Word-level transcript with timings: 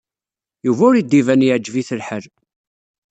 Yuba 0.65 0.83
ur 0.89 0.95
d-iban 0.99 1.45
yeɛjeb-it 1.47 1.89
lḥal. 1.99 2.25